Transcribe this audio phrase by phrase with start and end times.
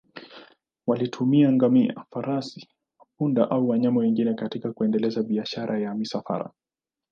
[0.87, 2.67] Walitumia ngamia, farasi,
[3.17, 6.51] punda au wanyama wengine katika kuendeleza biashara ya misafara.